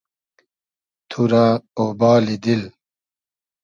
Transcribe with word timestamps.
تو 1.09 1.19
رۂ 1.31 1.43
اۉبالی 1.81 2.35
دیل 2.43 2.61